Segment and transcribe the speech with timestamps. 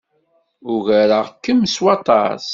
[0.73, 2.45] Ugareɣ-kem s waṭas.